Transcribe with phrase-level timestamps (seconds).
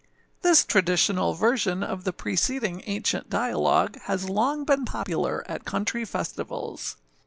[0.41, 6.97] [THIS traditional version of the preceding ancient dialogue has long been popular at country festivals.